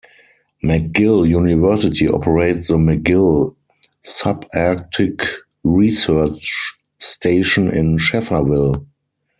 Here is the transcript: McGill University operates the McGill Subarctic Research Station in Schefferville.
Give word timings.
McGill 0.63 1.29
University 1.29 2.07
operates 2.07 2.69
the 2.69 2.73
McGill 2.77 3.55
Subarctic 4.03 5.23
Research 5.63 6.73
Station 6.97 7.67
in 7.69 7.97
Schefferville. 7.99 8.87